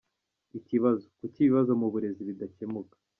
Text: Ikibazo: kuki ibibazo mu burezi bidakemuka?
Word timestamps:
Ikibazo: 0.59 1.03
kuki 1.19 1.37
ibibazo 1.41 1.71
mu 1.81 1.87
burezi 1.93 2.21
bidakemuka? 2.29 2.95